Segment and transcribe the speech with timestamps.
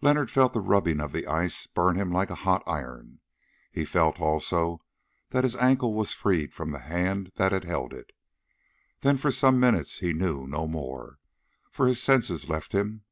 [0.00, 3.20] Leonard felt the rubbing of the ice burn him like hot iron.
[3.70, 4.80] He felt also
[5.28, 8.12] that his ankle was freed from the hand that had held it,
[9.00, 11.18] then for some minutes he knew no more,
[11.70, 13.04] for his senses left him.